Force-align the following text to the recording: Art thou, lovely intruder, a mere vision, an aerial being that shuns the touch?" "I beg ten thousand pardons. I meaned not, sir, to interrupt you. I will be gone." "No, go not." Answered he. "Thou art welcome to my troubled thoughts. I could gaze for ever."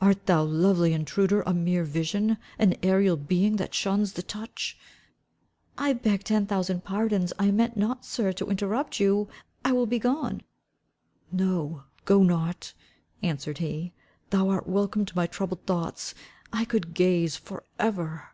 Art 0.00 0.24
thou, 0.24 0.44
lovely 0.44 0.94
intruder, 0.94 1.42
a 1.42 1.52
mere 1.52 1.84
vision, 1.84 2.38
an 2.58 2.74
aerial 2.82 3.18
being 3.18 3.56
that 3.56 3.74
shuns 3.74 4.14
the 4.14 4.22
touch?" 4.22 4.78
"I 5.76 5.92
beg 5.92 6.24
ten 6.24 6.46
thousand 6.46 6.84
pardons. 6.84 7.34
I 7.38 7.50
meaned 7.50 7.76
not, 7.76 8.06
sir, 8.06 8.32
to 8.32 8.48
interrupt 8.48 8.98
you. 8.98 9.28
I 9.66 9.72
will 9.72 9.84
be 9.84 9.98
gone." 9.98 10.40
"No, 11.30 11.82
go 12.06 12.22
not." 12.22 12.72
Answered 13.22 13.58
he. 13.58 13.92
"Thou 14.30 14.48
art 14.48 14.66
welcome 14.66 15.04
to 15.04 15.14
my 15.16 15.26
troubled 15.26 15.66
thoughts. 15.66 16.14
I 16.50 16.64
could 16.64 16.94
gaze 16.94 17.36
for 17.36 17.62
ever." 17.78 18.28